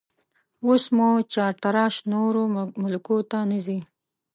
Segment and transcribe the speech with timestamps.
[0.65, 2.43] اوس مو چارتراش نورو
[2.83, 3.77] ملکو ته نه ځي